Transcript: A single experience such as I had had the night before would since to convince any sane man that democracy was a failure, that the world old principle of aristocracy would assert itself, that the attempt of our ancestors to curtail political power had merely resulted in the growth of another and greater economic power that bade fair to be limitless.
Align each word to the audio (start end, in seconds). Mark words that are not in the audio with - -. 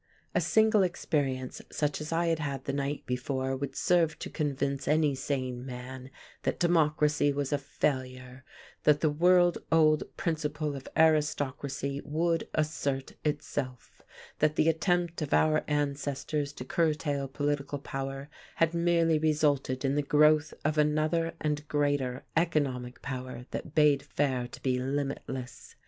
A 0.33 0.41
single 0.41 0.81
experience 0.81 1.61
such 1.71 2.01
as 2.01 2.11
I 2.11 2.25
had 2.25 2.39
had 2.39 2.65
the 2.65 2.73
night 2.73 3.05
before 3.05 3.55
would 3.55 3.75
since 3.75 4.15
to 4.15 4.31
convince 4.31 4.87
any 4.87 5.13
sane 5.13 5.63
man 5.63 6.09
that 6.41 6.59
democracy 6.59 7.31
was 7.31 7.53
a 7.53 7.59
failure, 7.59 8.43
that 8.81 9.01
the 9.01 9.11
world 9.11 9.59
old 9.71 10.01
principle 10.17 10.75
of 10.75 10.87
aristocracy 10.97 12.01
would 12.03 12.47
assert 12.55 13.13
itself, 13.23 14.01
that 14.39 14.55
the 14.55 14.69
attempt 14.69 15.21
of 15.21 15.35
our 15.35 15.63
ancestors 15.67 16.51
to 16.53 16.65
curtail 16.65 17.27
political 17.27 17.77
power 17.77 18.27
had 18.55 18.73
merely 18.73 19.19
resulted 19.19 19.85
in 19.85 19.93
the 19.93 20.01
growth 20.01 20.51
of 20.65 20.79
another 20.79 21.35
and 21.39 21.67
greater 21.67 22.25
economic 22.35 23.03
power 23.03 23.45
that 23.51 23.75
bade 23.75 24.01
fair 24.01 24.47
to 24.47 24.63
be 24.63 24.79
limitless. 24.79 25.75